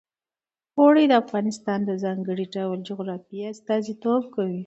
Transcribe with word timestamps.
اوړي 0.79 1.03
د 1.07 1.13
افغانستان 1.23 1.79
د 1.85 1.91
ځانګړي 2.03 2.45
ډول 2.55 2.79
جغرافیه 2.89 3.45
استازیتوب 3.53 4.23
کوي. 4.35 4.59